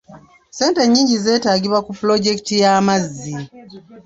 Ssente 0.51 0.81
nnyingi 0.85 1.15
zeetaagibwa 1.23 1.79
ku 1.85 1.91
pulojekiti 1.99 2.53
y'amazzi. 2.63 3.35